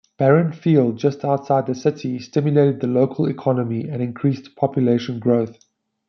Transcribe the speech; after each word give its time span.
Barron 0.17 0.51
Field, 0.51 0.97
just 0.97 1.23
outside 1.23 1.67
the 1.67 1.75
city, 1.75 2.17
stimulated 2.17 2.79
the 2.81 2.87
local 2.87 3.27
economy 3.27 3.87
and 3.87 4.01
increased 4.01 4.55
population 4.55 5.19
growth. 5.19 5.55